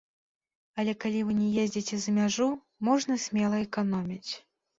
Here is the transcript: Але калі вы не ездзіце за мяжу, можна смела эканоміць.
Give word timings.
Але 0.83 0.95
калі 1.03 1.19
вы 1.27 1.35
не 1.41 1.49
ездзіце 1.63 1.99
за 2.07 2.11
мяжу, 2.17 2.49
можна 2.89 3.19
смела 3.27 3.61
эканоміць. 3.69 4.29